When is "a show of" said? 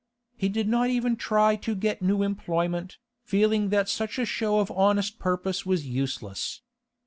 4.17-4.71